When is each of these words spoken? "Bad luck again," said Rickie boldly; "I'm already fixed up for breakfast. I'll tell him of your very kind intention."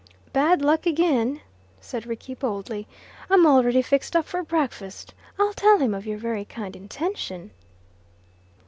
"Bad 0.33 0.63
luck 0.63 0.87
again," 0.87 1.41
said 1.79 2.07
Rickie 2.07 2.33
boldly; 2.33 2.87
"I'm 3.29 3.45
already 3.45 3.83
fixed 3.83 4.15
up 4.15 4.25
for 4.25 4.41
breakfast. 4.41 5.13
I'll 5.37 5.53
tell 5.53 5.77
him 5.77 5.93
of 5.93 6.07
your 6.07 6.17
very 6.17 6.43
kind 6.43 6.75
intention." 6.75 7.51